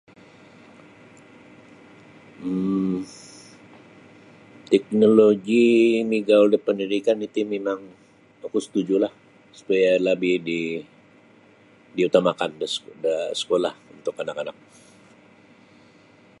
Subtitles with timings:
[2.47, 2.95] um
[4.71, 5.63] Teknoloji
[6.11, 7.81] migaul da pendidikan iti mimang
[8.45, 9.13] oku setujulah
[9.57, 10.35] supaya lebih
[11.95, 12.67] diutamakan da
[13.05, 14.57] da sekolah untuk anak-anak.